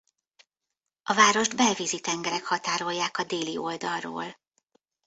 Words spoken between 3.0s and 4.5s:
a déli oldalról.